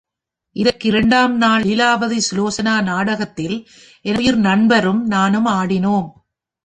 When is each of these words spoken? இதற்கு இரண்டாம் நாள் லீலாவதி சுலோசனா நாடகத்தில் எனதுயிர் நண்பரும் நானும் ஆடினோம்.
இதற்கு 0.55 0.87
இரண்டாம் 0.87 1.35
நாள் 1.37 1.63
லீலாவதி 1.63 2.19
சுலோசனா 2.31 2.73
நாடகத்தில் 2.83 3.57
எனதுயிர் 4.05 4.39
நண்பரும் 4.39 5.05
நானும் 5.07 5.45
ஆடினோம். 5.45 6.09